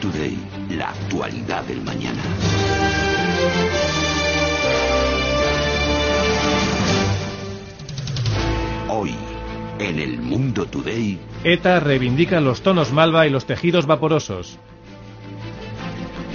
[0.00, 0.38] Today,
[0.70, 2.22] la actualidad del mañana.
[8.88, 9.12] Hoy,
[9.80, 14.58] en el Mundo Today, ETA reivindica los tonos malva y los tejidos vaporosos.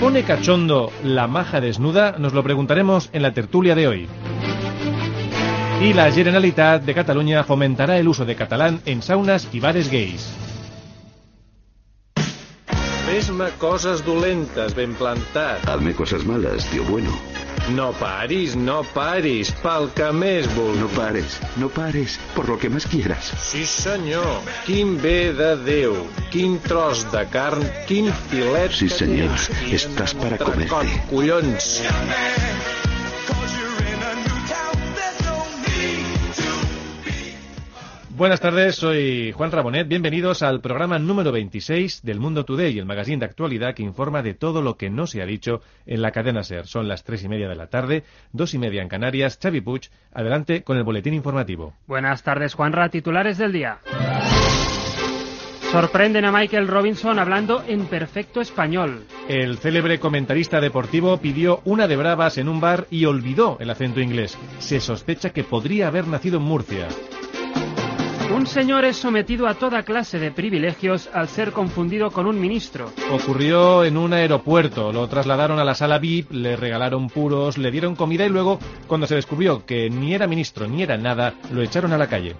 [0.01, 2.15] ¿Pone cachondo la maja desnuda?
[2.17, 4.07] Nos lo preguntaremos en la tertulia de hoy.
[5.81, 10.52] Y la Generalitat de Cataluña fomentará el uso de catalán en saunas y bares gays.
[13.13, 15.67] Fes-me coses dolentes, ben plantat.
[15.69, 17.11] hazme cosas malas, tío bueno.
[17.75, 20.79] No paris, no paris, pel que més vulguis.
[20.81, 23.29] No pares, no pares, por lo que más quieras.
[23.37, 24.41] Sí, senyor.
[24.65, 25.93] Quin bé de Déu,
[26.31, 29.29] quin tros de carn, quin filet Sí, senyor.
[29.69, 31.03] Estàs para comerte.
[31.11, 31.83] collons.
[38.23, 39.85] Buenas tardes, soy Juan Rabonet.
[39.85, 44.33] Bienvenidos al programa número 26 del Mundo Today, el magazine de actualidad que informa de
[44.33, 46.65] todo lo que no se ha dicho en la cadena SER.
[46.65, 49.37] Son las tres y media de la tarde, dos y media en Canarias.
[49.43, 51.73] Xavi Puig, adelante con el boletín informativo.
[51.85, 52.87] Buenas tardes, Juanra.
[52.87, 53.79] Titulares del día.
[55.73, 59.03] Sorprenden a Michael Robinson hablando en perfecto español.
[59.27, 63.99] El célebre comentarista deportivo pidió una de bravas en un bar y olvidó el acento
[63.99, 64.37] inglés.
[64.59, 66.87] Se sospecha que podría haber nacido en Murcia.
[68.31, 72.91] Un señor es sometido a toda clase de privilegios al ser confundido con un ministro.
[73.11, 74.91] Ocurrió en un aeropuerto.
[74.91, 79.07] Lo trasladaron a la sala VIP, le regalaron puros, le dieron comida y luego, cuando
[79.07, 82.35] se descubrió que ni era ministro ni era nada, lo echaron a la calle.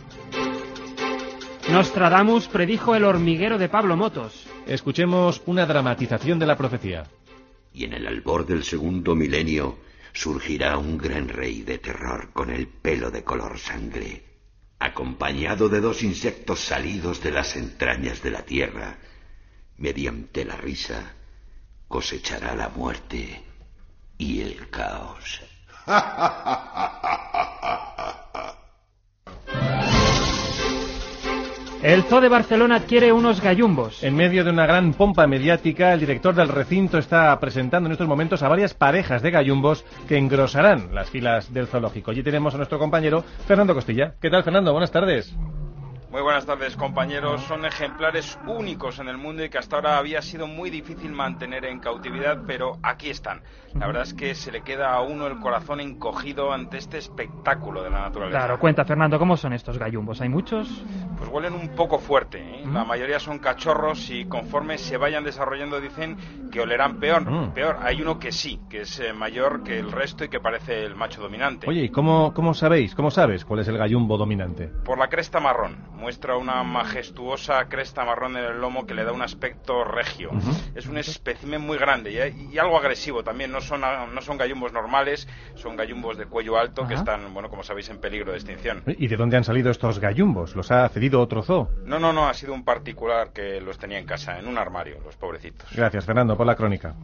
[1.72, 4.46] Nostradamus predijo el hormiguero de Pablo Motos.
[4.68, 7.04] Escuchemos una dramatización de la profecía.
[7.74, 9.78] Y en el albor del segundo milenio
[10.14, 14.24] surgirá un gran rey de terror con el pelo de color sangre,
[14.86, 18.98] acompañado de dos insectos salidos de las entrañas de la tierra.
[19.78, 21.14] Mediante la risa
[21.88, 23.44] cosechará la muerte
[24.18, 25.42] y el caos.
[31.84, 34.02] El Zoo de Barcelona adquiere unos gallumbos.
[34.06, 38.08] En medio de una gran pompa mediática, el director del recinto está presentando en estos
[38.08, 42.12] momentos a varias parejas de gallumbos que engrosarán las filas del zoológico.
[42.12, 44.14] Allí tenemos a nuestro compañero Fernando Costilla.
[44.22, 44.72] ¿Qué tal, Fernando?
[44.72, 45.36] Buenas tardes.
[46.14, 47.42] Muy buenas tardes, compañeros.
[47.42, 51.66] Son ejemplares únicos en el mundo y que hasta ahora había sido muy difícil mantener
[51.66, 53.42] en cautividad, pero aquí están.
[53.74, 57.82] La verdad es que se le queda a uno el corazón encogido ante este espectáculo
[57.82, 58.38] de la naturaleza.
[58.38, 60.22] Claro, cuenta, Fernando, ¿cómo son estos gallumbos?
[60.22, 60.84] ¿Hay muchos?
[61.18, 62.38] Pues huelen un poco fuerte.
[62.38, 62.64] ¿eh?
[62.72, 66.18] La mayoría son cachorros y conforme se vayan desarrollando dicen
[66.52, 67.28] que olerán peor.
[67.28, 67.54] Mm.
[67.54, 67.80] Peor.
[67.82, 70.96] Hay uno que sí, que es eh, mayor que el resto y que parece el
[70.96, 71.68] macho dominante.
[71.68, 74.68] Oye, ¿y cómo, cómo sabéis, cómo sabes cuál es el gallumbo dominante?
[74.68, 75.76] Por la cresta marrón.
[76.04, 80.32] Muestra una majestuosa cresta marrón en el lomo que le da un aspecto regio.
[80.76, 83.54] Es un espécimen muy grande y, y algo agresivo también.
[83.54, 87.64] No son, no son gallumbos normales, son gallumbos de cuello alto que están, bueno, como
[87.64, 88.84] sabéis, en peligro de extinción.
[88.86, 90.58] ¿Y de dónde han salido estos gallumbos?
[90.58, 91.70] ¿Los ha cedido otro zoo?
[91.86, 94.98] No, no, no, ha sido un particular que los tenía en casa, en un armario,
[95.06, 95.70] los pobrecitos.
[95.74, 96.96] Gracias, Fernando, por la crónica.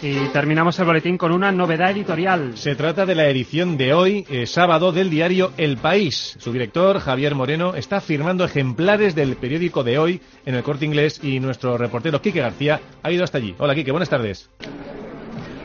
[0.00, 2.56] Y terminamos el boletín con una novedad editorial.
[2.56, 6.36] Se trata de la edición de hoy, eh, sábado, del diario El País.
[6.38, 11.18] Su director, Javier Moreno, está firmando ejemplares del periódico de hoy en el corte inglés
[11.20, 13.56] y nuestro reportero Quique García ha ido hasta allí.
[13.58, 14.48] Hola, Quique, buenas tardes.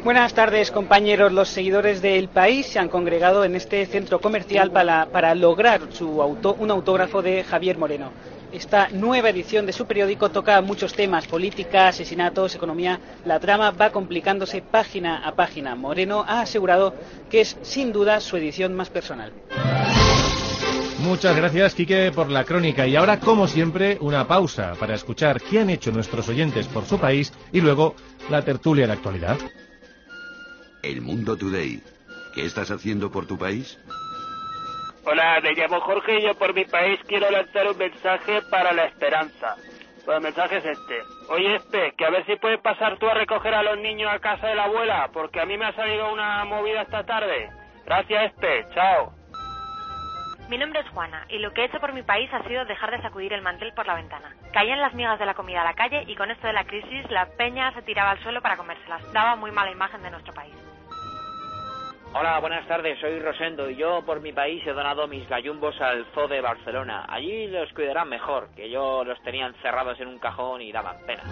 [0.04, 1.32] Buenas tardes, compañeros.
[1.32, 6.22] Los seguidores del país se han congregado en este centro comercial para, para lograr su
[6.24, 8.12] auto, un autógrafo de Javier Moreno.
[8.54, 13.00] Esta nueva edición de su periódico toca muchos temas, política, asesinatos, economía.
[13.26, 15.74] La trama va complicándose página a página.
[15.74, 16.94] Moreno ha asegurado
[17.32, 19.34] que es sin duda su edición más personal.
[21.00, 22.86] Muchas gracias, Quique, por la crónica.
[22.86, 27.00] Y ahora, como siempre, una pausa para escuchar qué han hecho nuestros oyentes por su
[27.00, 27.96] país y luego
[28.30, 29.38] la tertulia de actualidad.
[30.84, 31.82] El Mundo Today.
[32.36, 33.80] ¿Qué estás haciendo por tu país?
[35.06, 38.86] Hola, me llamo Jorge y yo por mi país quiero lanzar un mensaje para la
[38.86, 39.56] esperanza.
[40.06, 41.02] Pues el mensaje es este.
[41.30, 44.20] Oye, Espe, que a ver si puedes pasar tú a recoger a los niños a
[44.20, 47.50] casa de la abuela, porque a mí me ha salido una movida esta tarde.
[47.86, 48.66] Gracias, Espe.
[48.74, 49.14] Chao.
[50.48, 52.92] Mi nombre es Juana y lo que he hecho por mi país ha sido dejar
[52.92, 54.36] de sacudir el mantel por la ventana.
[54.54, 57.10] Caían las migas de la comida a la calle y con esto de la crisis
[57.10, 59.12] la peña se tiraba al suelo para comérselas.
[59.12, 60.54] Daba muy mala imagen de nuestro país.
[62.16, 66.06] Hola, buenas tardes, soy Rosendo y yo por mi país he donado mis gallumbos al
[66.14, 67.08] Zoo de Barcelona.
[67.10, 71.24] Allí los cuidarán mejor, que yo los tenía encerrados en un cajón y daban pena.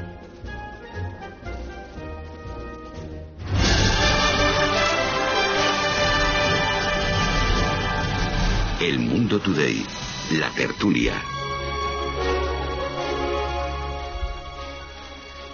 [8.81, 9.85] El Mundo Today,
[10.39, 11.13] la tertulia.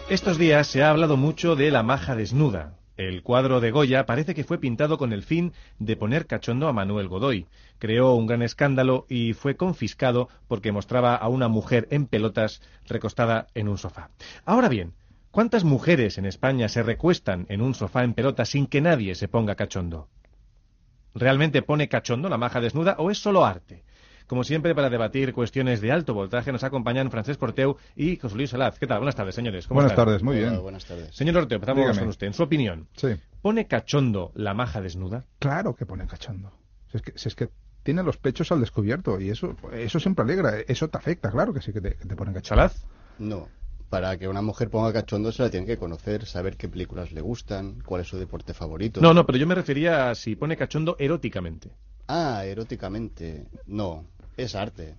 [0.09, 2.76] Estos días se ha hablado mucho de la maja desnuda.
[2.97, 6.73] El cuadro de Goya parece que fue pintado con el fin de poner cachondo a
[6.73, 7.45] Manuel Godoy.
[7.77, 13.45] Creó un gran escándalo y fue confiscado porque mostraba a una mujer en pelotas recostada
[13.53, 14.09] en un sofá.
[14.45, 14.93] Ahora bien,
[15.29, 19.27] ¿cuántas mujeres en España se recuestan en un sofá en pelotas sin que nadie se
[19.27, 20.09] ponga cachondo?
[21.13, 23.83] ¿Realmente pone cachondo la maja desnuda o es solo arte?
[24.27, 28.49] Como siempre, para debatir cuestiones de alto voltaje, nos acompañan Francés Porteu y José Luis
[28.49, 28.77] Salaz.
[28.77, 28.99] ¿Qué tal?
[28.99, 29.69] Buenas tardes, señores.
[29.69, 30.61] buenas tardes, muy bien.
[30.61, 31.15] buenas tardes.
[31.15, 32.27] Señor Orteo, empezamos con usted.
[32.27, 33.15] En su opinión, sí.
[33.41, 35.25] ¿pone cachondo la maja desnuda?
[35.39, 36.51] Claro que pone cachondo.
[36.91, 37.49] Si es que, si es que
[37.83, 40.59] tiene los pechos al descubierto y eso, eso siempre alegra.
[40.59, 42.49] Eso te afecta, claro que sí que te, que te pone cachondo.
[42.49, 42.85] ¿Salaz?
[43.19, 43.47] No,
[43.89, 47.21] para que una mujer ponga cachondo se la tiene que conocer, saber qué películas le
[47.21, 48.99] gustan, cuál es su deporte favorito.
[48.99, 51.71] No, no, pero yo me refería a si pone cachondo eróticamente.
[52.07, 53.47] Ah, eróticamente.
[53.65, 54.05] No,
[54.37, 54.95] es arte.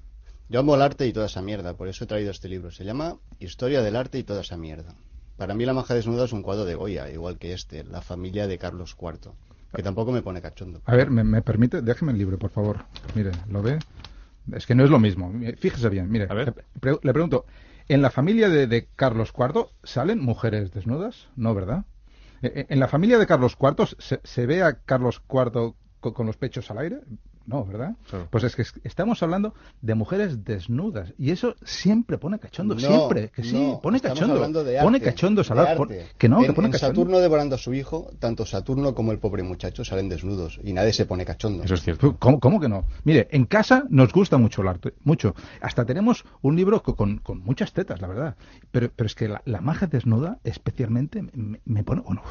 [0.48, 2.70] Yo amo el arte y toda esa mierda, por eso he traído este libro.
[2.70, 4.94] Se llama Historia del arte y toda esa mierda.
[5.36, 8.48] Para mí La maja desnuda es un cuadro de Goya, igual que este, La familia
[8.48, 9.32] de Carlos IV,
[9.72, 10.82] que tampoco me pone cachondo.
[10.84, 11.80] A ver, ¿me, permite?
[11.80, 12.78] Déjeme el libro, por favor.
[13.14, 13.78] Mire, ¿lo ve?
[14.52, 15.32] Es que no es lo mismo.
[15.58, 16.26] Fíjese bien, mire.
[16.32, 17.44] Le, pregunto,
[17.86, 21.28] ¿en la familia de, Carlos IV salen mujeres desnudas?
[21.36, 21.84] No, ¿verdad?
[22.42, 26.26] E, e, ¿En la familia de Carlos IV se, se ve a Carlos IV con,
[26.26, 27.00] los pechos al aire?
[27.48, 27.96] No, ¿verdad?
[28.28, 33.42] Pues es que estamos hablando de mujeres desnudas y eso siempre pone cachondo, siempre, que
[33.42, 34.34] sí, pone cachondo,
[34.82, 35.42] pone cachondo
[36.18, 39.42] que no, que pone en Saturno devorando a su hijo, tanto Saturno como el pobre
[39.42, 41.64] muchacho salen desnudos y nadie se pone cachondo.
[41.64, 42.18] Eso es cierto.
[42.18, 42.84] ¿Cómo, que no?
[43.04, 45.34] Mire, en casa nos gusta mucho el arte, mucho.
[45.62, 48.36] Hasta tenemos un libro con, muchas tetas, la verdad.
[48.70, 51.24] Pero, pero es que la, la maja desnuda especialmente
[51.64, 52.02] me, pone...
[52.02, 52.22] Bueno,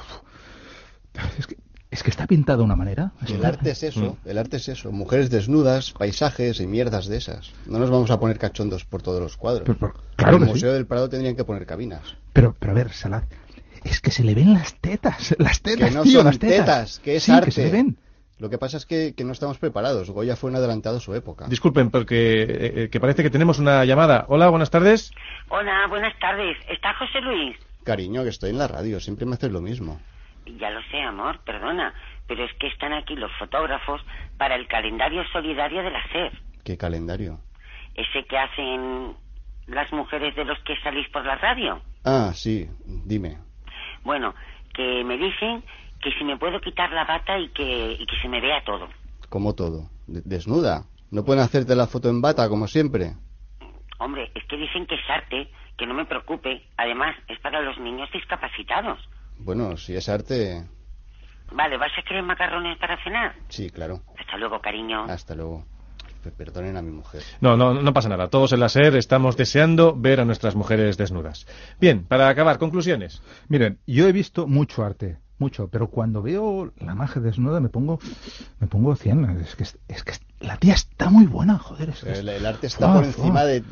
[1.40, 1.58] es que
[1.90, 3.12] es que está pintado de una manera.
[3.28, 4.30] El arte es eso, mm.
[4.30, 4.92] el arte es eso.
[4.92, 7.54] Mujeres desnudas, paisajes y mierdas de esas.
[7.66, 9.78] No nos vamos a poner cachondos por todos los cuadros.
[10.16, 12.16] claro en el Museo del Prado tendrían que poner cabinas.
[12.34, 13.26] Pero, pero a ver, Salat,
[13.84, 17.00] es que se le ven las tetas, las tetas, que no son las tetas.
[17.00, 17.46] que es arte.
[17.46, 17.98] Que se le ven.
[18.40, 20.12] Lo que pasa es que, no estamos preparados.
[20.12, 21.48] Goya fue un adelantado a su época.
[21.48, 24.26] Disculpen, porque eh, eh, que parece que tenemos una llamada.
[24.28, 25.12] Hola, buenas tardes.
[25.50, 26.56] Hola, buenas tardes.
[26.70, 27.58] ¿Está José Luis?
[27.84, 29.00] Cariño, que estoy en la radio.
[29.00, 30.00] Siempre me haces lo mismo.
[30.58, 31.94] Ya lo sé, amor, perdona,
[32.28, 34.02] pero es que están aquí los fotógrafos
[34.38, 36.32] para el calendario solidario de la SER.
[36.64, 37.40] ¿Qué calendario?
[37.96, 39.16] Ese que hacen
[39.68, 41.82] las mujeres de los que salís por la radio.
[42.06, 43.38] Ah, sí, dime.
[44.04, 44.34] Bueno,
[44.74, 45.64] que me dicen
[46.02, 48.88] que si me puedo quitar la bata y que, y que se me vea todo.
[49.30, 49.90] ¿Cómo todo?
[50.08, 50.86] ¿Desnuda?
[51.12, 53.14] ¿No pueden hacerte la foto en bata como siempre?
[54.00, 56.64] Hombre, es que dicen que es arte, que no me preocupe.
[56.78, 59.00] Además, es para los niños discapacitados.
[59.40, 60.66] Bueno, si es arte.
[61.52, 63.36] Vale, ¿vas a querer macarrones para cenar?
[63.50, 64.02] Sí, claro.
[64.20, 65.06] Hasta luego, cariño.
[65.06, 65.66] Hasta luego.
[66.38, 67.22] Perdonen a mi mujer.
[67.40, 68.30] No, no, no pasa nada.
[68.30, 71.48] Todos en la SER estamos deseando ver a nuestras mujeres desnudas.
[71.80, 73.22] Bien, para acabar, conclusiones.
[73.48, 78.00] Miren, yo he visto mucho arte mucho, pero cuando veo la magia desnuda me pongo
[78.60, 79.42] me pongo 100.
[79.42, 81.94] Es que, es que la tía está muy buena, joder.
[82.06, 83.64] el, arte está por encima de...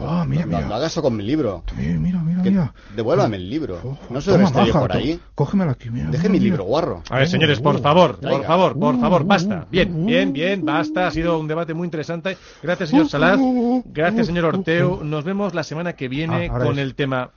[0.00, 1.62] Oh, mira, no, no, hagas eso con mi libro.
[1.76, 2.74] Mira, mira, mira.
[2.96, 3.98] Devuélvame el libro.
[4.10, 5.20] no se lo por ahí.
[5.34, 6.10] Cógemelo aquí, mira.
[6.10, 7.02] Deje mi libro, guarro.
[7.10, 9.66] A ver, señores, por favor, por favor, por favor, basta.
[9.70, 11.06] Bien, bien, bien, basta.
[11.06, 12.36] Ha sido un debate muy interesante.
[12.62, 13.38] Gracias, señor Salaz.
[13.86, 15.04] Gracias, señor Orteo.
[15.04, 17.30] Nos vemos la semana que viene ah, con el tema...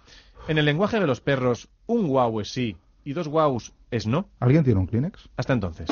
[0.48, 4.30] En el lenguaje de los perros, un guau es sí y dos guaus es no.
[4.40, 5.30] ¿Alguien tiene un Kleenex?
[5.38, 5.88] Hasta entonces.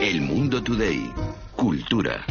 [0.00, 1.12] El Mundo Today.
[1.56, 2.24] Cultura.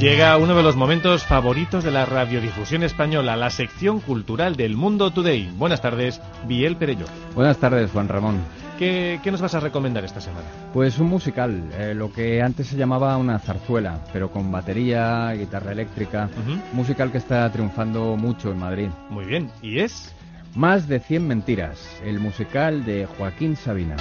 [0.00, 5.10] Llega uno de los momentos favoritos de la radiodifusión española, la sección cultural del Mundo
[5.10, 5.50] Today.
[5.56, 7.06] Buenas tardes, Biel Perello.
[7.34, 8.36] Buenas tardes, Juan Ramón.
[8.78, 10.46] ¿Qué, nos vas a recomendar esta semana?
[10.72, 15.72] Pues un musical, eh, lo que antes se llamaba una zarzuela, pero con batería, guitarra
[15.72, 16.28] eléctrica.
[16.72, 18.88] Musical que está triunfando mucho en Madrid.
[19.08, 20.14] Muy bien, ¿y es?
[20.54, 23.96] Más de 100 mentiras, el musical de Joaquín Sabina.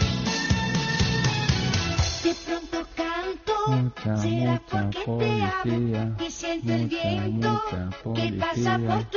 [3.68, 6.16] mucha, mucha policía,
[6.64, 9.08] mucha, mucha policía.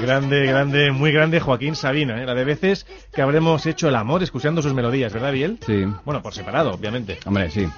[0.00, 2.26] Grande, grande, muy grande Joaquín Sabina, ¿eh?
[2.26, 5.58] la de veces que habremos hecho el amor escuchando sus melodías, ¿verdad, Biel?
[5.66, 5.84] Sí.
[6.04, 7.18] Bueno, por separado, obviamente.
[7.26, 7.68] Hombre, sí.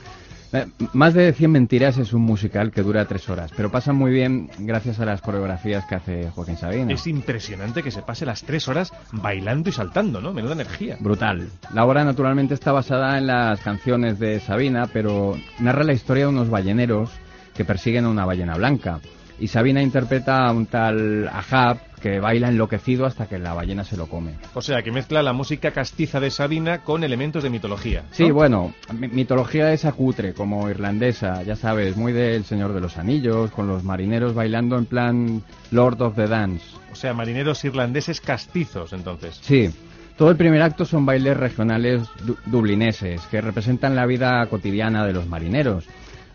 [0.52, 4.10] Eh, Más de 100 mentiras es un musical que dura tres horas, pero pasa muy
[4.10, 6.92] bien gracias a las coreografías que hace Joaquín Sabina.
[6.92, 10.32] Es impresionante que se pase las tres horas bailando y saltando, ¿no?
[10.32, 10.96] Menuda energía.
[11.00, 11.48] Brutal.
[11.72, 16.30] La obra naturalmente está basada en las canciones de Sabina, pero narra la historia de
[16.30, 17.10] unos balleneros
[17.54, 19.00] que persiguen a una ballena blanca.
[19.38, 23.96] Y Sabina interpreta a un tal Ahab que baila enloquecido hasta que la ballena se
[23.96, 24.34] lo come.
[24.54, 28.00] O sea, que mezcla la música castiza de Sabina con elementos de mitología.
[28.02, 28.08] ¿no?
[28.14, 32.96] Sí, bueno, mi- mitología esa cutre, como irlandesa, ya sabes, muy del Señor de los
[32.98, 36.64] Anillos, con los marineros bailando en plan Lord of the Dance.
[36.92, 39.38] O sea, marineros irlandeses castizos, entonces.
[39.42, 39.70] Sí,
[40.16, 45.12] todo el primer acto son bailes regionales du- dublineses que representan la vida cotidiana de
[45.12, 45.86] los marineros.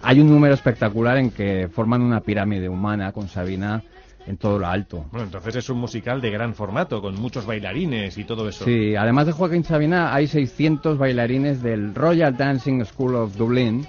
[0.01, 3.81] Hay un número espectacular en que forman una pirámide humana con Sabina
[4.27, 5.05] en todo lo alto.
[5.11, 8.65] Bueno, entonces es un musical de gran formato, con muchos bailarines y todo eso.
[8.65, 13.85] Sí, además de Joaquín Sabina hay 600 bailarines del Royal Dancing School of Dublin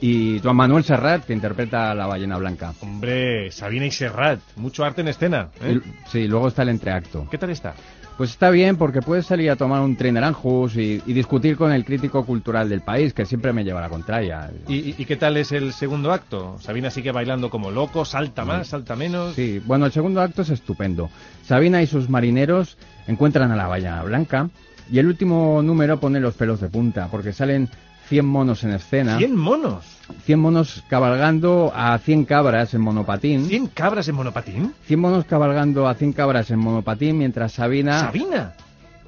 [0.00, 2.72] y Juan Manuel Serrat que interpreta a la ballena blanca.
[2.80, 5.48] Hombre, Sabina y Serrat, mucho arte en escena.
[5.62, 5.78] ¿eh?
[5.84, 7.26] Y- sí, luego está el entreacto.
[7.30, 7.74] ¿Qué tal está?
[8.16, 11.72] Pues está bien porque puedes salir a tomar un tren Naranjus y, y discutir con
[11.72, 14.50] el crítico cultural del país, que siempre me lleva la contraria.
[14.68, 16.56] ¿Y, qué tal es el segundo acto?
[16.60, 19.34] Sabina sigue bailando como loco, salta más, salta menos.
[19.34, 21.10] Sí, bueno, el segundo acto es estupendo.
[21.44, 22.78] Sabina y sus marineros
[23.08, 24.48] encuentran a la ballena blanca
[24.90, 27.68] y el último número pone los pelos de punta porque salen
[28.08, 29.18] 100 monos en escena.
[29.18, 29.84] ¿100 monos?
[30.24, 33.48] 100 monos cabalgando a 100 cabras en monopatín.
[33.48, 34.74] ¿100 cabras en monopatín?
[34.86, 38.00] 100 monos cabalgando a 100 cabras en monopatín mientras Sabina...
[38.00, 38.54] ¿Sabina?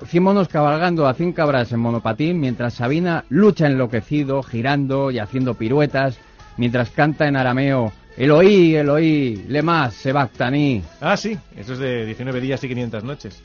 [0.05, 5.55] 100 monos cabalgando a 100 cabras en monopatín mientras Sabina lucha enloquecido, girando y haciendo
[5.55, 6.19] piruetas,
[6.59, 10.83] mientras canta en arameo Eloí, Eloí, lemas, sebactaní.
[11.01, 13.43] Ah, sí, eso es de 19 días y 500 noches.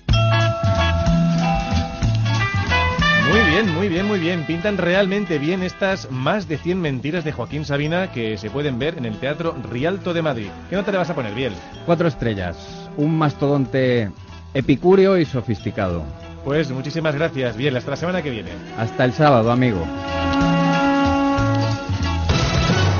[3.31, 4.43] Muy bien, muy bien, muy bien.
[4.43, 8.97] Pintan realmente bien estas más de 100 mentiras de Joaquín Sabina que se pueden ver
[8.97, 10.50] en el Teatro Rialto de Madrid.
[10.69, 11.53] ¿Qué nota le vas a poner, Biel?
[11.85, 14.11] Cuatro estrellas, un mastodonte
[14.53, 16.03] epicúreo y sofisticado.
[16.43, 17.77] Pues muchísimas gracias, Biel.
[17.77, 18.50] Hasta la semana que viene.
[18.77, 19.88] Hasta el sábado, amigo.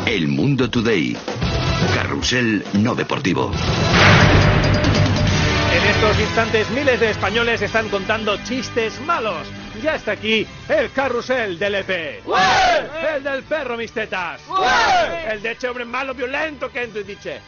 [0.06, 1.18] El Mundo Today.
[1.94, 3.52] Carrusel no deportivo.
[5.74, 9.46] En estos instantes miles de españoles están contando chistes malos.
[9.80, 12.22] Ya está aquí el carrusel del EP.
[13.16, 14.42] El del perro mis tetas.
[15.30, 17.40] El de ese hombre malo violento que entro y dice.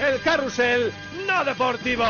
[0.00, 0.92] El carrusel
[1.26, 2.04] no deportivo.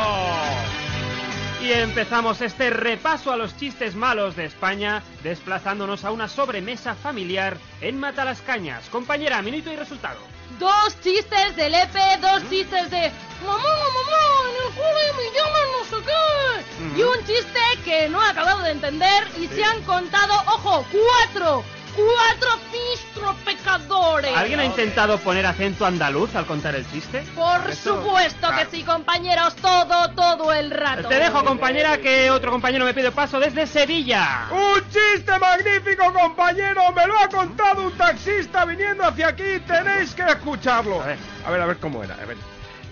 [1.61, 7.57] Y empezamos este repaso a los chistes malos de España, desplazándonos a una sobremesa familiar
[7.81, 8.89] en Matalascañas.
[8.89, 10.19] Compañera, minuto y resultado.
[10.59, 13.11] Dos chistes del EP, dos chistes de
[13.45, 16.99] mamá, mamá, en el cole me llaman no sé qué.
[16.99, 21.63] Y un chiste que no he acabado de entender y se han contado, ojo, cuatro,
[21.95, 24.35] cuatro pistro pecadores.
[24.35, 27.21] ¿Alguien ha intentado poner acento andaluz al contar el chiste?
[27.35, 31.07] Por Eso- supuesto que sí, compañeros, todo, todo el rato.
[31.07, 34.47] Te dejo, compañera, que otro compañero me pide paso desde Sevilla.
[34.51, 36.91] ¡Un chiste magnífico, compañero!
[36.91, 39.59] ¡Me lo ha contado un taxista viniendo hacia aquí!
[39.65, 41.01] ¡Tenéis que escucharlo!
[41.01, 42.15] A ver, a ver, a ver cómo era.
[42.15, 42.37] A ver.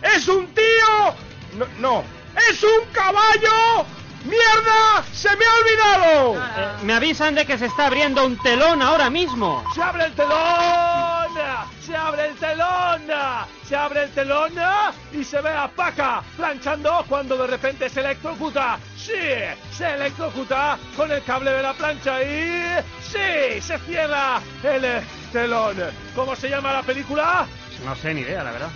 [0.01, 1.15] ¡Es un tío!
[1.57, 2.03] No, no.
[2.49, 3.85] ¡Es un caballo!
[4.25, 5.03] ¡Mierda!
[5.11, 6.35] ¡Se me ha olvidado!
[6.35, 9.63] Eh, me avisan de que se está abriendo un telón ahora mismo.
[9.75, 10.33] ¡Se abre el telón!
[11.85, 13.01] ¡Se abre el telón!
[13.67, 14.53] ¡Se abre el telón!
[15.11, 18.79] Y se ve a Paca planchando cuando de repente se electrocuta.
[18.95, 19.11] ¡Sí!
[19.71, 22.81] Se electrocuta con el cable de la plancha y...
[23.01, 23.61] ¡Sí!
[23.61, 25.03] Se cierra el
[25.33, 25.75] telón.
[26.15, 27.45] ¿Cómo se llama la película?
[27.83, 28.69] No sé ni idea, la verdad.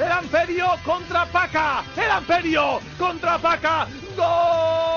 [0.00, 1.82] El Amperio contra Paca.
[1.96, 3.86] El Amperio contra Paca.
[4.16, 4.87] ¡Gol!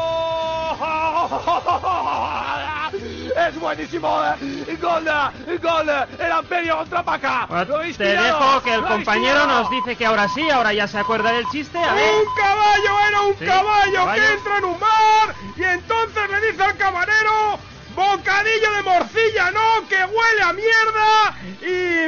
[3.48, 4.22] Es buenísimo.
[4.24, 4.78] eh.
[4.82, 5.90] Gol, eh, gol.
[5.90, 6.06] eh.
[6.20, 7.44] El Amperio contra Paca.
[7.44, 11.32] Habéis Te dejo que el compañero nos dice que ahora sí, ahora ya se acuerda
[11.32, 11.78] del chiste.
[11.78, 12.12] A ver.
[12.28, 14.22] Un caballo era un Sí, caballo, caballo.
[14.22, 17.60] que entra en un bar y entonces le dice al camarero
[17.96, 22.08] bocadillo de morcilla, no, que huele a mierda y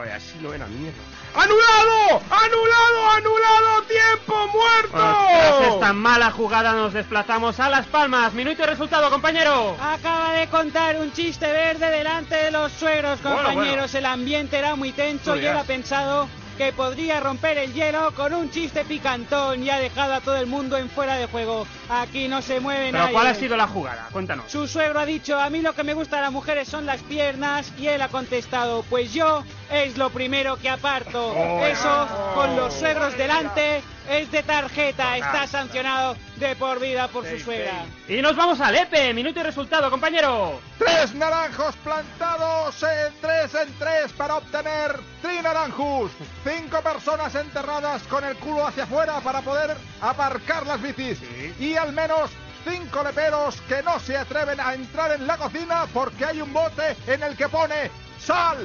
[0.00, 0.98] joder, así no era mierda.
[1.34, 2.22] ¡Anulado!
[2.30, 3.10] ¡Anulado!
[3.16, 3.82] ¡Anulado!
[3.86, 4.90] ¡Tiempo muerto!
[4.90, 8.32] Tras esta mala jugada nos desplazamos a Las Palmas.
[8.32, 9.76] Minuto y resultado, compañero.
[9.80, 13.94] Acaba de contar un chiste verde delante de los suegros, Bueno, compañeros.
[13.94, 16.28] El ambiente era muy tenso No y ha pensado
[16.60, 20.46] que podría romper el hielo con un chiste picantón y ha dejado a todo el
[20.46, 21.66] mundo en fuera de juego.
[21.88, 23.14] Aquí no se mueve Pero nadie.
[23.14, 24.08] ¿cuál ha sido la jugada?
[24.12, 24.52] Cuéntanos.
[24.52, 27.00] Su suegro ha dicho, a mí lo que me gusta de las mujeres son las
[27.04, 31.28] piernas y él ha contestado, pues yo es lo primero que aparto.
[31.28, 31.64] Oh.
[31.64, 35.16] Eso, con los suegros delante, es de tarjeta.
[35.16, 37.84] Está sancionado de por vida por su suegra.
[38.08, 39.14] Y nos vamos al EPE.
[39.14, 40.60] Minuto y resultado, compañero.
[40.78, 46.10] Tres naranjos plantados en tres en tres para obtener trinaranjus.
[46.44, 51.18] Cinco personas enterradas con el culo hacia afuera para poder aparcar las bicis.
[51.60, 52.30] Y al menos
[52.68, 56.96] cinco leperos que no se atreven a entrar en la cocina porque hay un bote
[57.06, 58.58] en el que pone sal.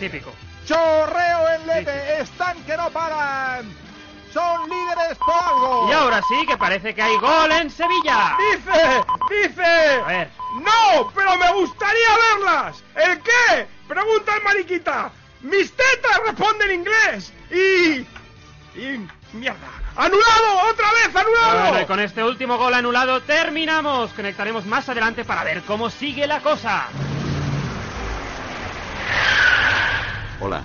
[0.00, 0.32] Típico.
[0.64, 3.86] Chorreo en lepe, están que no paran.
[4.36, 5.88] Son líderes por algo.
[5.88, 8.36] Y ahora sí que parece que hay gol en Sevilla.
[8.36, 9.02] ¡Dice!
[9.30, 9.62] ¡Dice!
[9.62, 10.30] A ver.
[10.56, 11.10] ¡No!
[11.14, 12.84] ¡Pero me gustaría verlas!
[12.96, 13.66] ¿El qué?
[13.88, 15.10] Pregunta el mariquita.
[15.40, 17.32] Mis tetas responden en inglés.
[17.50, 18.06] Y.
[18.78, 19.08] Y.
[19.32, 19.70] ¡Mierda!
[19.96, 20.70] ¡Anulado!
[20.70, 21.68] ¡Otra vez anulado!
[21.70, 24.12] Bueno, y con este último gol anulado terminamos.
[24.12, 26.88] Conectaremos más adelante para ver cómo sigue la cosa.
[30.42, 30.60] Hola,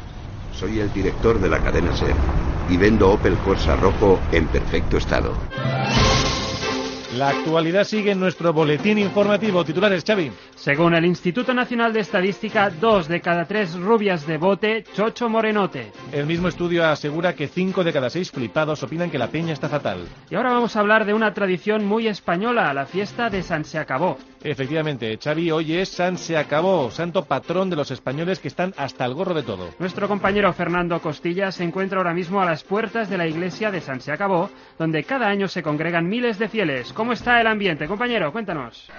[0.59, 5.33] soy el director de la cadena SER y vendo Opel Corsa Rojo en perfecto estado.
[7.17, 9.65] La actualidad sigue en nuestro boletín informativo.
[9.65, 10.31] Titulares, Xavi.
[10.55, 15.91] Según el Instituto Nacional de Estadística, dos de cada tres rubias de bote, chocho morenote.
[16.13, 19.67] El mismo estudio asegura que cinco de cada seis flipados opinan que la peña está
[19.67, 20.07] fatal.
[20.29, 23.77] Y ahora vamos a hablar de una tradición muy española, la fiesta de San Se
[23.77, 24.17] Acabó.
[24.43, 29.05] Efectivamente, Xavi, hoy es San Se Acabó, santo patrón de los españoles que están hasta
[29.05, 29.69] el gorro de todo.
[29.77, 33.81] Nuestro compañero Fernando Costilla se encuentra ahora mismo a las puertas de la iglesia de
[33.81, 36.91] San Se Acabó, donde cada año se congregan miles de fieles.
[36.93, 38.31] ¿Cómo está el ambiente, compañero?
[38.31, 38.89] Cuéntanos.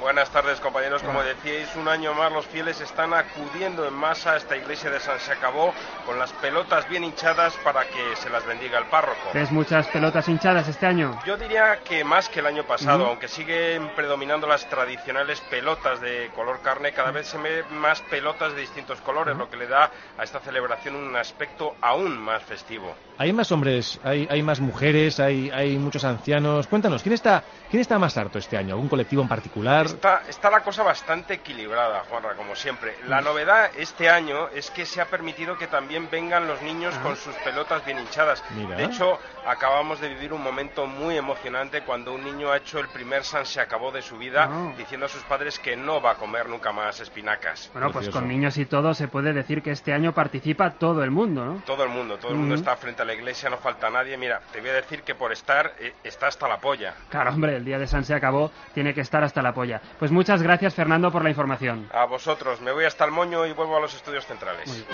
[0.00, 4.36] Buenas tardes compañeros, como decíais, un año más los fieles están acudiendo en masa a
[4.36, 5.74] esta iglesia de San Se Acabó
[6.06, 9.18] con las pelotas bien hinchadas para que se las bendiga el párroco.
[9.34, 11.18] ¿Ves muchas pelotas hinchadas este año?
[11.26, 16.30] Yo diría que más que el año pasado, aunque siguen predominando las tradicionales pelotas de
[16.34, 19.90] color carne, cada vez se ve más pelotas de distintos colores, lo que le da
[20.16, 22.94] a esta celebración un aspecto aún más festivo.
[23.18, 26.68] Hay más hombres, hay, hay más mujeres, hay, hay muchos ancianos.
[26.68, 28.74] Cuéntanos, ¿quién está, ¿quién está más harto este año?
[28.74, 29.87] ¿Algún colectivo en particular?
[29.94, 32.96] Está, está la cosa bastante equilibrada, Juanra, como siempre.
[33.06, 37.16] La novedad este año es que se ha permitido que también vengan los niños con
[37.16, 38.42] sus pelotas bien hinchadas.
[38.50, 38.76] Mira.
[38.76, 42.88] De hecho, acabamos de vivir un momento muy emocionante cuando un niño ha hecho el
[42.88, 46.14] primer San se acabó de su vida diciendo a sus padres que no va a
[46.14, 47.70] comer nunca más espinacas.
[47.72, 51.10] Bueno, pues con niños y todo se puede decir que este año participa todo el
[51.10, 51.62] mundo, ¿no?
[51.64, 54.16] Todo el mundo, todo el mundo está frente a la iglesia, no falta nadie.
[54.16, 56.94] Mira, te voy a decir que por estar eh, está hasta la polla.
[57.08, 59.77] Claro, hombre, el día de San se acabó, tiene que estar hasta la polla.
[59.98, 61.88] Pues muchas gracias, Fernando, por la información.
[61.92, 64.84] A vosotros, me voy hasta el moño y vuelvo a los estudios centrales.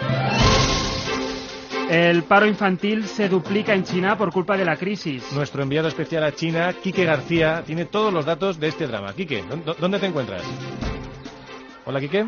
[1.90, 5.30] El paro infantil se duplica en China por culpa de la crisis.
[5.32, 9.12] Nuestro enviado especial a China, Quique García, tiene todos los datos de este drama.
[9.14, 10.42] Quique, ¿dó- ¿dónde te encuentras?
[11.84, 12.26] Hola, Quique.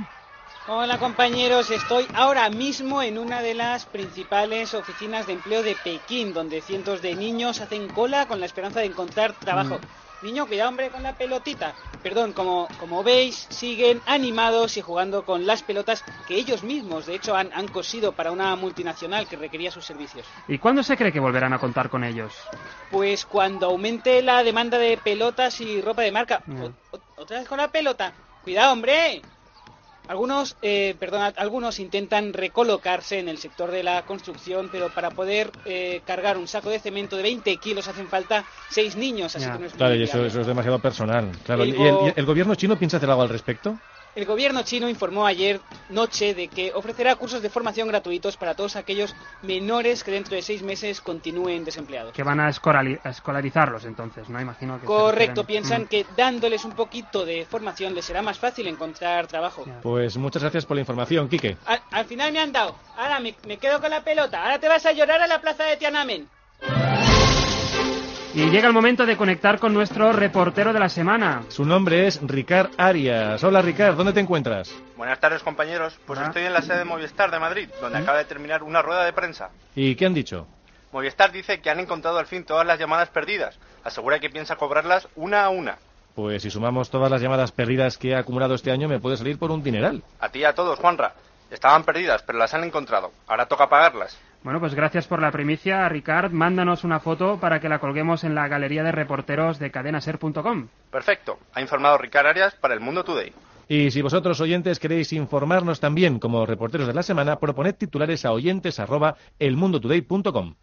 [0.69, 6.35] Hola compañeros, estoy ahora mismo en una de las principales oficinas de empleo de Pekín,
[6.35, 9.79] donde cientos de niños hacen cola con la esperanza de encontrar trabajo.
[10.23, 11.75] Niño, cuidado hombre con la pelotita.
[12.03, 17.17] Perdón, como, como veis, siguen animados y jugando con las pelotas que ellos mismos, de
[17.17, 20.27] hecho, han, han cosido para una multinacional que requería sus servicios.
[20.49, 22.33] ¿Y cuándo se cree que volverán a contar con ellos?
[22.91, 26.43] Pues cuando aumente la demanda de pelotas y ropa de marca.
[26.47, 26.67] Mm.
[27.17, 28.13] Otra vez con la pelota.
[28.43, 29.23] Cuidado, hombre.
[30.09, 35.53] Algunos, eh, perdonad, algunos intentan recolocarse en el sector de la construcción, pero para poder
[35.65, 39.59] eh, cargar un saco de cemento de 20 kilos hacen falta seis niños, así que
[39.59, 41.33] no es muy Claro, y eso, es demasiado personal.
[41.45, 43.81] Claro, El ¿Y el, go- y el gobierno chino piensa hacer algo al respecto?
[44.17, 48.75] El gobierno chino informó ayer noche de que ofrecerá cursos de formación gratuitos para todos
[48.75, 52.15] aquellos menores que dentro de seis meses continúen desempleados.
[52.15, 54.41] Que van a, escolarizarlos entonces, ¿no?
[54.41, 54.87] Imagino que...
[54.87, 55.87] Correcto, piensan Mm.
[55.87, 59.67] que dándoles un poquito de formación les será más fácil encontrar trabajo.
[59.83, 61.59] Pues muchas gracias por la información, Quique.
[61.67, 62.75] Al, al final me han dado.
[62.97, 64.43] Ahora me, me quedo con la pelota.
[64.43, 66.27] Ahora te vas a llorar a la plaza de Tiananmen.
[68.37, 71.45] Y llega el momento de conectar con nuestro reportero de la semana.
[71.49, 73.43] Su nombre es Ricard Arias.
[73.43, 74.71] Hola, Ricard, ¿dónde te encuentras?
[74.95, 75.99] Buenas tardes, compañeros.
[76.05, 79.07] Pues estoy en la sede de Movistar de Madrid, donde acaba de terminar una rueda
[79.07, 79.49] de prensa.
[79.75, 80.47] ¿Y qué han dicho?
[80.93, 83.59] Movistar dice que han encontrado al fin todas las llamadas perdidas.
[83.85, 85.79] Asegura que piensa cobrarlas una a una.
[86.15, 89.39] Pues si sumamos todas las llamadas perdidas que he acumulado este año, me puede salir
[89.39, 90.03] por un dineral.
[90.21, 91.15] A ti y a todos, Juanra.
[91.51, 93.13] Estaban perdidas, pero las han encontrado.
[93.29, 94.19] Ahora toca pagarlas.
[94.47, 96.31] Bueno, pues gracias por la primicia, Ricard.
[96.31, 100.69] Mándanos una foto para que la colguemos en la galería de reporteros de cadenaser.com.
[100.89, 101.41] Perfecto.
[101.53, 103.33] Ha informado Ricard Arias para el Mundo Today.
[103.67, 108.31] Y si vosotros, oyentes, queréis informarnos también como reporteros de la semana, proponed titulares a
[108.31, 110.55] oyentes arroba elmundotoday.com.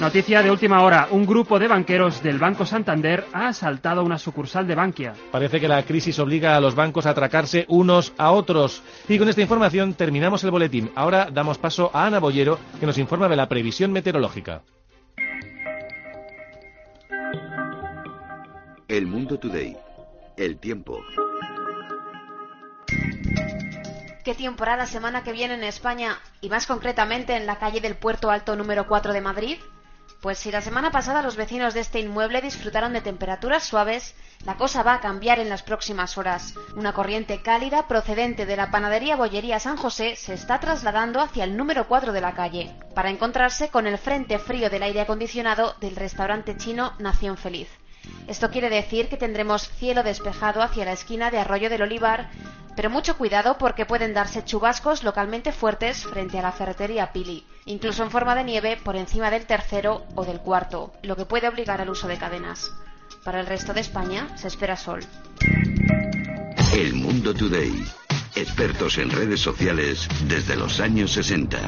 [0.00, 1.08] Noticia de última hora.
[1.10, 5.14] Un grupo de banqueros del Banco Santander ha asaltado una sucursal de Bankia.
[5.32, 8.80] Parece que la crisis obliga a los bancos a atracarse unos a otros.
[9.08, 10.92] Y con esta información terminamos el boletín.
[10.94, 14.62] Ahora damos paso a Ana Bollero, que nos informa de la previsión meteorológica.
[18.86, 19.76] El Mundo Today.
[20.36, 21.02] El tiempo.
[24.24, 28.30] qué temporada semana que viene en España y más concretamente en la calle del Puerto
[28.30, 29.58] Alto número 4 de Madrid?
[30.20, 34.56] Pues si la semana pasada los vecinos de este inmueble disfrutaron de temperaturas suaves, la
[34.56, 36.54] cosa va a cambiar en las próximas horas.
[36.74, 41.56] Una corriente cálida procedente de la panadería Bollería San José se está trasladando hacia el
[41.56, 45.94] número 4 de la calle, para encontrarse con el frente frío del aire acondicionado del
[45.94, 47.68] restaurante chino Nación Feliz.
[48.26, 52.30] Esto quiere decir que tendremos cielo despejado hacia la esquina de Arroyo del Olivar,
[52.76, 58.04] pero mucho cuidado porque pueden darse chubascos localmente fuertes frente a la ferretería Pili, incluso
[58.04, 61.80] en forma de nieve por encima del tercero o del cuarto, lo que puede obligar
[61.80, 62.70] al uso de cadenas.
[63.24, 65.00] Para el resto de España se espera sol.
[66.72, 67.84] El Mundo Today.
[68.36, 71.58] Expertos en redes sociales desde los años 60.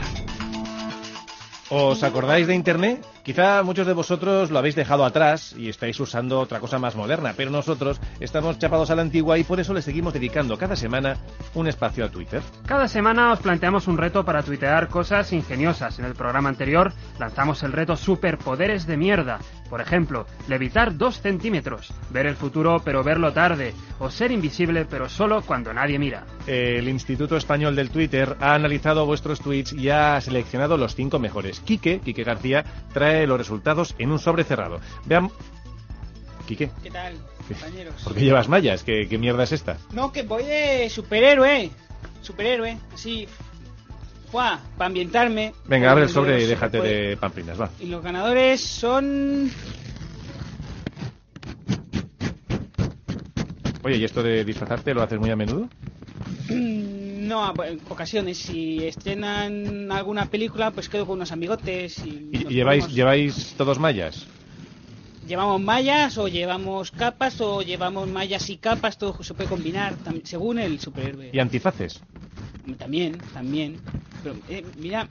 [1.73, 3.07] ¿Os acordáis de Internet?
[3.23, 7.33] Quizá muchos de vosotros lo habéis dejado atrás y estáis usando otra cosa más moderna,
[7.37, 11.17] pero nosotros estamos chapados a la antigua y por eso le seguimos dedicando cada semana
[11.55, 12.43] un espacio a Twitter.
[12.67, 16.01] Cada semana os planteamos un reto para tuitear cosas ingeniosas.
[16.01, 19.39] En el programa anterior lanzamos el reto Superpoderes de mierda.
[19.71, 25.09] Por ejemplo, levitar dos centímetros, ver el futuro pero verlo tarde, o ser invisible pero
[25.09, 26.27] solo cuando nadie mira.
[26.49, 31.61] El Instituto Español del Twitter ha analizado vuestros tweets y ha seleccionado los cinco mejores.
[31.61, 34.81] Quique, Quique García, trae los resultados en un sobre cerrado.
[35.07, 35.31] Vean...
[36.49, 36.71] Quique.
[36.83, 37.15] ¿Qué tal,
[37.47, 37.95] compañeros?
[38.03, 38.83] ¿Por qué llevas mallas?
[38.83, 39.79] ¿Qué, qué mierda es esta?
[39.93, 41.71] No, que voy de superhéroe.
[42.23, 43.29] Superhéroe, así.
[44.33, 45.53] Para ambientarme.
[45.67, 47.71] Venga, abre el sobre y déjate de pamplinas, va.
[47.81, 49.51] Y los ganadores son.
[53.83, 55.69] Oye, ¿y esto de disfrazarte lo haces muy a menudo?
[56.51, 58.39] No, a- en ocasiones.
[58.39, 62.29] Si estrenan alguna película, pues quedo con unos amigotes y.
[62.33, 64.27] ¿Y, nos y lleváis, ponemos- lleváis todos mallas?
[65.27, 70.59] Llevamos mallas o llevamos capas o llevamos mallas y capas, todo se puede combinar según
[70.59, 71.31] el superhéroe.
[71.33, 72.01] ¿Y antifaces?
[72.79, 73.79] También, también.
[74.23, 75.09] Pero eh, mira,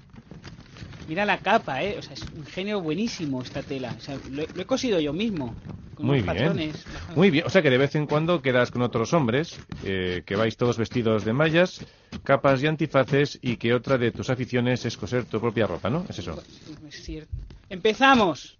[1.08, 1.96] mira la capa, eh.
[1.98, 3.94] O sea, es un género buenísimo esta tela.
[3.98, 5.56] O sea, lo, he- lo he cosido yo mismo.
[5.96, 6.38] Con Muy unos bien.
[6.46, 6.86] patrones.
[7.16, 7.46] Muy bien.
[7.46, 10.78] O sea que de vez en cuando quedas con otros hombres, eh, que vais todos
[10.78, 11.82] vestidos de mallas,
[12.24, 16.06] capas y antifaces, y que otra de tus aficiones es coser tu propia ropa, ¿no?
[16.08, 16.42] Es eso.
[16.88, 17.32] Es cierto.
[17.70, 18.56] Empezamos.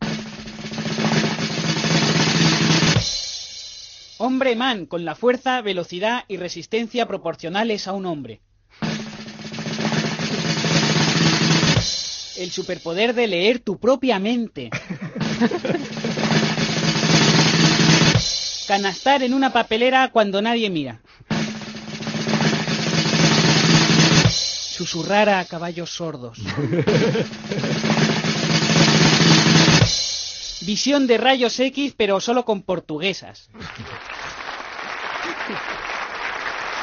[4.18, 8.42] Hombre man con la fuerza, velocidad y resistencia proporcionales a un hombre.
[12.40, 14.70] El superpoder de leer tu propia mente.
[18.66, 21.02] Canastar en una papelera cuando nadie mira.
[24.30, 26.38] Susurrar a caballos sordos.
[30.62, 33.50] Visión de rayos X, pero solo con portuguesas.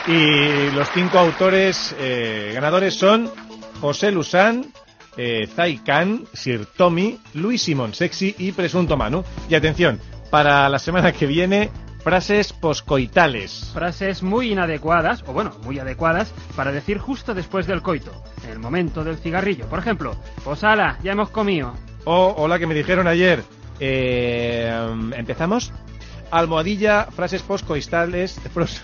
[0.06, 3.32] Y los cinco autores eh, ganadores son
[3.80, 4.70] José Lusán,
[5.16, 9.24] eh, Zai Khan, Sir Tommy, Luis Simón Sexy y Presunto Manu.
[9.48, 10.00] Y atención,
[10.30, 11.70] para la semana que viene,
[12.02, 13.70] frases poscoitales.
[13.74, 18.12] Frases muy inadecuadas, o bueno, muy adecuadas, para decir justo después del coito,
[18.44, 19.66] en el momento del cigarrillo.
[19.66, 21.74] Por ejemplo, pues ala, ya hemos comido.
[22.04, 23.42] O, hola, que me dijeron ayer.
[23.80, 24.72] Eh,
[25.16, 25.72] ¿Empezamos?
[26.30, 28.40] Almohadilla, frases poscoitales,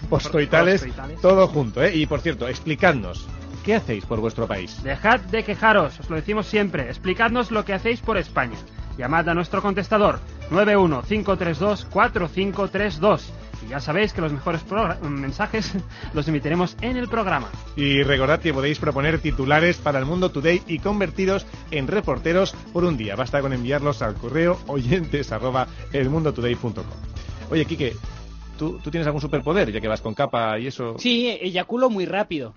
[0.09, 0.85] Poscoitales.
[1.21, 1.95] todo junto, ¿eh?
[1.95, 3.27] Y por cierto, explicadnos,
[3.65, 4.83] ¿qué hacéis por vuestro país?
[4.83, 6.85] Dejad de quejaros, os lo decimos siempre.
[6.89, 8.57] Explicadnos lo que hacéis por España.
[8.99, 10.19] Llamad a nuestro contestador
[10.51, 13.21] 915324532.
[13.65, 15.73] Y ya sabéis que los mejores progra- mensajes
[16.15, 17.49] los emitiremos en el programa.
[17.77, 22.85] Y recordad que podéis proponer titulares para el Mundo Today y convertiros en reporteros por
[22.85, 23.15] un día.
[23.15, 26.85] Basta con enviarlos al correo oyentes arroba elmundotoday.com.
[27.51, 27.95] Oye, Quique,
[28.59, 30.97] ¿tú, ¿tú tienes algún superpoder ya que vas con capa y eso?
[30.99, 32.55] Sí, eyaculo muy rápido.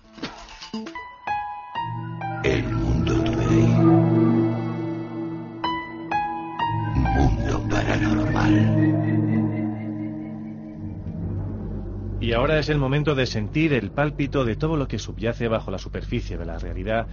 [12.46, 15.78] Ahora es el momento de sentir el pálpito de todo lo que subyace bajo la
[15.78, 17.08] superficie de la realidad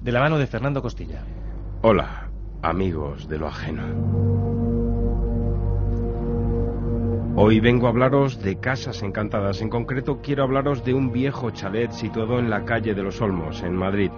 [0.00, 1.24] de la mano de Fernando Costilla.
[1.82, 2.30] Hola,
[2.62, 3.84] amigos de lo ajeno.
[7.36, 9.60] Hoy vengo a hablaros de casas encantadas.
[9.60, 13.62] En concreto, quiero hablaros de un viejo chalet situado en la calle de los Olmos,
[13.62, 14.10] en Madrid.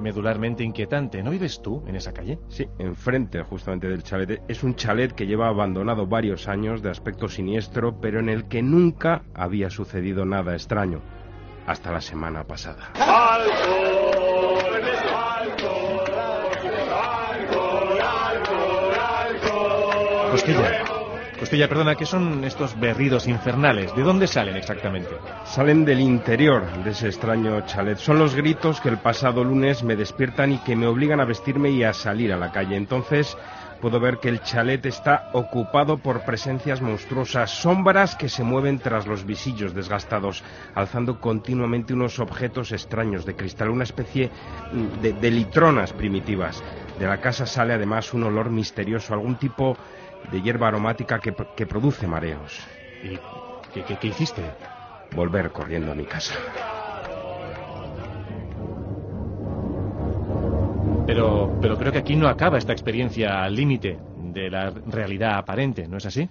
[0.00, 1.22] Medularmente inquietante.
[1.22, 2.38] ¿No vives tú en esa calle?
[2.48, 4.42] Sí, enfrente justamente del chalet.
[4.48, 8.62] Es un chalet que lleva abandonado varios años, de aspecto siniestro, pero en el que
[8.62, 11.02] nunca había sucedido nada extraño.
[11.66, 12.92] Hasta la semana pasada.
[20.30, 20.84] Costilla,
[21.40, 23.96] Costilla, perdona, ¿qué son estos berridos infernales?
[23.96, 25.08] ¿De dónde salen exactamente?
[25.46, 27.96] Salen del interior de ese extraño chalet.
[27.96, 31.70] Son los gritos que el pasado lunes me despiertan y que me obligan a vestirme
[31.70, 32.76] y a salir a la calle.
[32.76, 33.38] Entonces
[33.80, 39.06] puedo ver que el chalet está ocupado por presencias monstruosas, sombras que se mueven tras
[39.06, 44.30] los visillos desgastados, alzando continuamente unos objetos extraños de cristal, una especie
[44.72, 46.62] mm, de, litronas primitivas.
[46.98, 49.78] De la casa sale además un olor misterioso, algún tipo
[50.30, 51.32] de hierba aromática que,
[51.66, 52.60] produce mareos.
[53.02, 54.42] ¿Y qué hiciste?
[55.14, 56.34] Volver corriendo a mi casa.
[61.06, 65.88] Pero, pero creo que aquí no acaba esta experiencia al límite de la realidad aparente,
[65.88, 66.28] ¿no es así?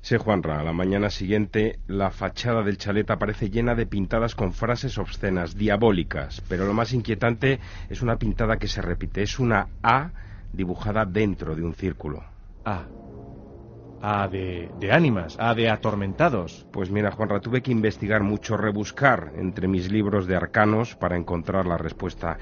[0.00, 4.52] Sí, Juanra, a la mañana siguiente la fachada del chalet aparece llena de pintadas con
[4.52, 9.68] frases obscenas, diabólicas, pero lo más inquietante es una pintada que se repite, es una
[9.82, 10.10] A
[10.52, 12.22] dibujada dentro de un círculo.
[12.64, 12.84] A.
[14.06, 16.66] A de, de ánimas, A de atormentados.
[16.70, 21.64] Pues mira, Juanra, tuve que investigar mucho, rebuscar entre mis libros de arcanos para encontrar
[21.64, 22.36] la respuesta.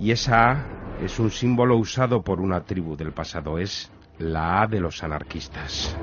[0.00, 0.64] Y esa A
[1.02, 5.94] es un símbolo usado por una tribu del pasado, es la A de los anarquistas.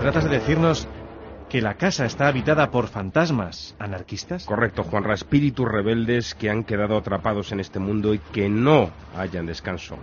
[0.00, 0.86] ¿Tratas de decirnos
[1.48, 4.44] que la casa está habitada por fantasmas anarquistas?
[4.44, 9.46] Correcto, Juanra, espíritus rebeldes que han quedado atrapados en este mundo y que no hayan
[9.46, 9.96] descanso.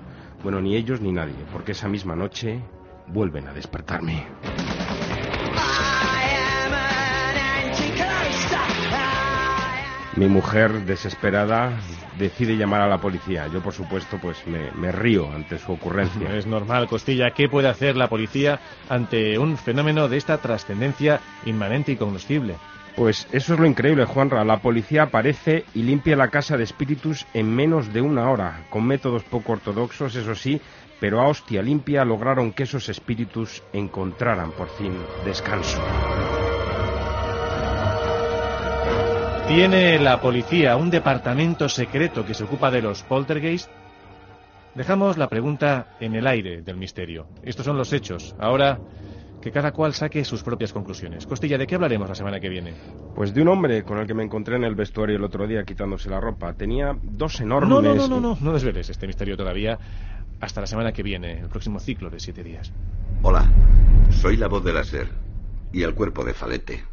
[0.44, 2.62] Bueno, ni ellos ni nadie, porque esa misma noche
[3.08, 4.26] vuelven a despertarme.
[10.16, 11.78] Mi mujer, desesperada,
[12.18, 13.46] decide llamar a la policía.
[13.54, 16.36] Yo, por supuesto, pues me, río ante su ocurrencia.
[16.36, 17.30] Es normal, Costilla.
[17.30, 22.56] ¿Qué puede hacer la policía ante un fenómeno de esta trascendencia inmanente y cognoscible?
[22.96, 24.44] Pues eso es lo increíble, Juanra.
[24.44, 28.88] La policía aparece y limpia la casa de espíritus en menos de una hora, con
[28.88, 30.60] métodos poco ortodoxos, eso sí,
[31.00, 34.94] pero a hostia limpia lograron que esos espíritus encontraran por fin
[35.26, 35.82] descanso.
[39.48, 43.70] ¿Tiene la policía un departamento secreto que se ocupa de los poltergeist?
[44.76, 47.28] Dejamos la pregunta en el aire del misterio.
[47.44, 48.36] Estos son los hechos.
[48.40, 48.78] Ahora
[49.42, 51.26] que cada cual saque sus propias conclusiones.
[51.26, 52.74] Costilla, ¿de qué hablaremos la semana que viene?
[53.16, 55.64] Pues de un hombre con el que me encontré en el vestuario el otro día
[55.64, 56.54] quitándose la ropa.
[56.54, 57.70] Tenía dos enormes...
[57.70, 59.80] No, no, no, no, no, no desveles este misterio todavía.
[60.40, 62.72] Hasta la semana que viene, el próximo ciclo de siete días.
[63.24, 63.46] Hola,
[64.12, 65.10] soy la voz de la SER
[65.74, 66.84] y el cuerpo de Falete.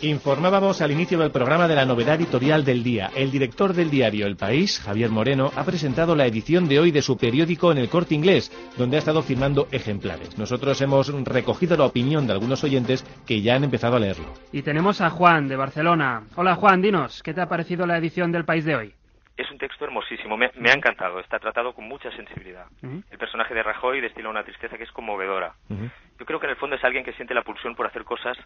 [0.00, 3.10] Informábamos al inicio del programa de la novedad editorial del día.
[3.16, 7.00] El director del diario El País, Javier Moreno, ha presentado la edición de hoy de
[7.00, 10.36] su periódico en el corte inglés, donde ha estado firmando ejemplares.
[10.36, 14.26] Nosotros hemos recogido la opinión de algunos oyentes que ya han empezado a leerlo.
[14.52, 16.24] Y tenemos a Juan, de Barcelona.
[16.36, 18.94] Hola Juan, dinos, ¿qué te ha parecido la edición del País de hoy?
[19.36, 22.66] Es un texto hermosísimo, me, ha encantado, está tratado con mucha sensibilidad.
[22.82, 25.54] El personaje de Rajoy destila una tristeza que es conmovedora.
[25.68, 28.38] Yo creo que en el fondo es alguien que siente la pulsión por hacer cosas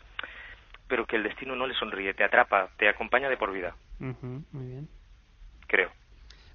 [0.89, 3.75] pero que el destino no le sonríe, te atrapa, te acompaña de por vida.
[3.99, 4.89] muy bien.
[5.67, 5.91] Creo.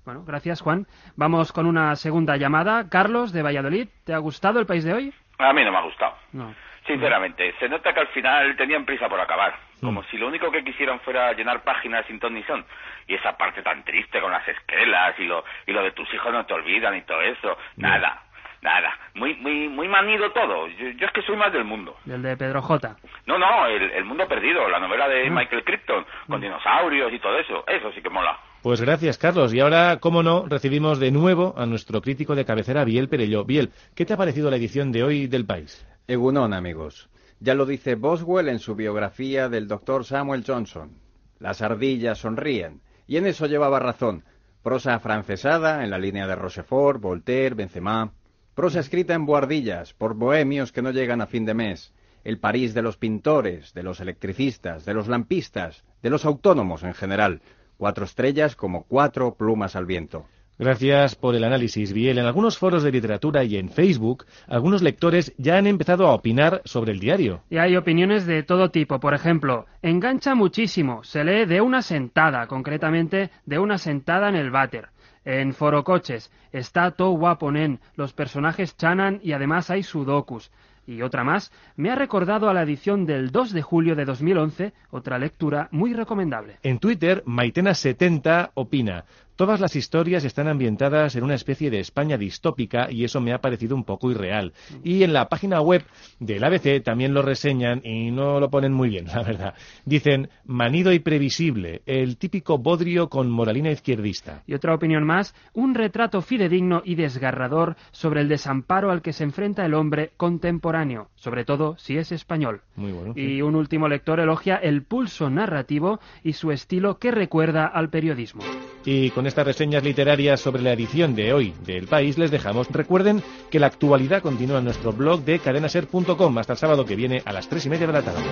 [0.05, 0.85] Bueno, gracias Juan.
[1.15, 2.89] Vamos con una segunda llamada.
[2.89, 5.13] Carlos, de Valladolid, ¿te ha gustado el país de hoy?
[5.37, 6.15] A mí no me ha gustado.
[6.33, 6.53] No.
[6.85, 9.55] Sinceramente, se nota que al final tenían prisa por acabar.
[9.83, 9.85] Mm.
[9.85, 12.65] Como si lo único que quisieran fuera llenar páginas sin ton ni son.
[13.07, 16.31] Y esa parte tan triste con las esquelas y lo, y lo de tus hijos
[16.31, 17.57] no te olvidan y todo eso.
[17.77, 18.23] Nada.
[18.61, 20.69] Nada, muy muy muy manido todo.
[20.69, 21.97] Yo, es que soy más del mundo.
[22.05, 22.95] ¿Del de Pedro J?
[23.25, 25.29] No, no, el, mundo perdido, la novela de ah.
[25.29, 26.43] Michael Crichton, con mm.
[26.43, 27.65] dinosaurios y todo eso.
[27.67, 28.39] Eso sí que mola.
[28.61, 29.53] Pues gracias, Carlos.
[29.53, 33.43] Y ahora, cómo no, recibimos de nuevo a nuestro crítico de cabecera, Biel Perello.
[33.43, 35.85] Biel, ¿qué te ha parecido la edición de hoy del País?
[36.07, 37.09] Egunon, amigos.
[37.43, 40.91] Ya lo dice Boswell en su biografía del doctor Samuel Johnson.
[41.39, 42.79] Las ardillas sonríen.
[43.05, 44.23] Y en eso llevaba razón.
[44.61, 48.13] Prosa francesada en la línea de Rochefort, Voltaire, Benzema.
[48.55, 51.93] Prosa escrita en buhardillas por bohemios que no llegan a fin de mes.
[52.23, 56.93] El París de los pintores, de los electricistas, de los lampistas, de los autónomos en
[56.93, 57.41] general.
[57.75, 60.27] Cuatro estrellas como cuatro plumas al viento.
[60.63, 62.19] Gracias por el análisis, Biel.
[62.19, 66.61] En algunos foros de literatura y en Facebook, algunos lectores ya han empezado a opinar
[66.63, 67.41] sobre el diario.
[67.49, 68.97] Y hay opiniones de todo tipo.
[69.01, 71.03] Por ejemplo, engancha muchísimo.
[71.03, 74.87] Se lee de una sentada, concretamente de una sentada en el váter.
[75.25, 77.81] En Foro Coches está todo guapo, nen.
[77.97, 80.49] Los personajes chanan y además hay sudokus.
[80.85, 84.73] y otra más, me ha recordado a la edición del 2 de julio de 2011,
[84.91, 86.57] otra lectura muy recomendable.
[86.61, 89.05] En Twitter, Maitena70 opina.
[89.35, 93.39] Todas las historias están ambientadas en una especie de España distópica y eso me ha
[93.39, 94.53] parecido un poco irreal.
[94.83, 95.83] Y en la página web
[96.19, 99.55] del ABC también lo reseñan y no lo ponen muy bien, la verdad.
[99.85, 104.43] Dicen, manido y previsible, el típico bodrio con moralina izquierdista.
[104.45, 109.23] Y otra opinión más, un retrato fidedigno y desgarrador sobre el desamparo al que se
[109.23, 112.61] enfrenta el hombre contemporáneo, sobre todo si es español.
[112.75, 113.13] Muy bueno.
[113.15, 118.43] Y un último lector elogia el pulso narrativo y su estilo que recuerda al periodismo.
[118.85, 122.67] Y con estas reseñas literarias sobre la edición de hoy del País les dejamos.
[122.69, 127.21] Recuerden que la actualidad continúa en nuestro blog de cadenaser.com hasta el sábado que viene
[127.25, 128.23] a las tres y media de la tarde.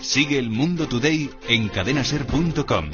[0.00, 2.90] Sigue el Mundo Today en cadenaser.com.